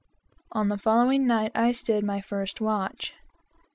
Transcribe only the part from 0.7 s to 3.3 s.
following night, I stood my first watch.